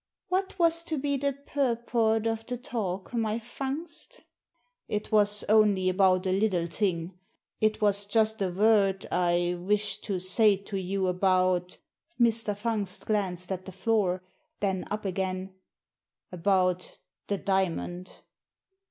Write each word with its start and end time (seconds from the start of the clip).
"What 0.29 0.57
was 0.57 0.83
to 0.85 0.97
be 0.97 1.15
the 1.15 1.31
purport 1.33 2.25
of 2.25 2.47
the 2.47 2.57
talk, 2.57 3.13
my 3.13 3.37
Fungst?"" 3.37 4.21
It 4.87 5.11
was 5.11 5.43
only 5.47 5.89
about 5.89 6.25
a 6.25 6.31
little 6.31 6.65
thing. 6.65 7.19
It 7.59 7.81
was 7.81 8.07
just 8.07 8.41
a 8.41 8.49
word 8.49 9.05
I 9.11 9.59
wished 9.59 10.03
to 10.05 10.17
say 10.17 10.57
to 10.57 10.77
you 10.77 11.05
about"— 11.05 11.77
Mr. 12.19 12.57
Fungst 12.57 13.05
glanced 13.05 13.51
at 13.51 13.65
the 13.65 13.71
floor, 13.71 14.23
then 14.59 14.85
up 14.89 15.05
again— 15.05 15.53
"about 16.31 16.97
the 17.27 17.37
diamond." 17.37 18.21